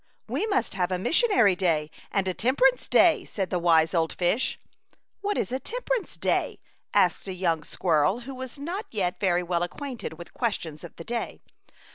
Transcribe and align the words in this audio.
''We 0.35 0.47
must 0.47 0.73
have 0.73 0.91
a 0.91 0.97
Missionary 0.97 1.55
Day 1.55 1.91
and 2.11 2.27
a 2.27 2.33
Temperance 2.33 2.87
Day," 2.87 3.23
said 3.23 3.51
the 3.51 3.59
wise 3.59 3.93
old 3.93 4.13
fish. 4.13 4.59
What 5.19 5.37
is 5.37 5.51
a 5.51 5.59
Temperance 5.59 6.17
Day?" 6.17 6.59
asked 6.91 7.27
a 7.27 7.33
young 7.33 7.61
squirrel, 7.61 8.21
who 8.21 8.33
was 8.33 8.57
not 8.57 8.61
A 8.61 8.65
Chautauqua 8.65 8.77
Idyl. 8.77 9.05
75 9.05 9.05
yet 9.05 9.19
very 9.19 9.43
well 9.43 9.61
acquainted 9.61 10.13
with 10.13 10.29
the 10.29 10.39
questions 10.39 10.83
of 10.83 10.95
the 10.95 11.03
day. 11.03 11.39